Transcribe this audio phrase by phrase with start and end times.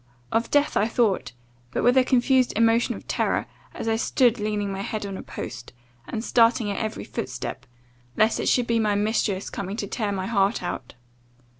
[0.31, 1.33] Of death I thought,
[1.69, 5.21] but with a confused emotion of terror, as I stood leaning my head on a
[5.21, 5.73] post,
[6.07, 7.67] and starting at every footstep,
[8.17, 10.95] lest it should be my mistress coming to tear my heart out.